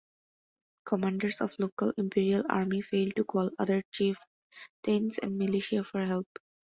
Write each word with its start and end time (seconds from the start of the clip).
Commanders 0.83 1.41
of 1.41 1.53
local 1.59 1.93
imperial 1.95 2.43
army 2.49 2.81
failed 2.81 3.15
to 3.17 3.23
call 3.23 3.51
other 3.59 3.83
chieftains 3.91 5.19
and 5.19 5.37
militia 5.37 5.83
for 5.83 6.03
help. 6.05 6.25